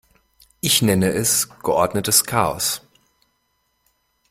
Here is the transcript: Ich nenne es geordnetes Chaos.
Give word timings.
Ich 0.61 0.81
nenne 0.81 1.09
es 1.11 1.47
geordnetes 1.61 2.23
Chaos. 2.23 2.81